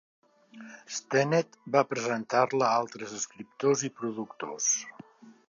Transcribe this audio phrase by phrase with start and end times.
[0.99, 4.73] Stennett va presentar-la a altres escriptors i productors.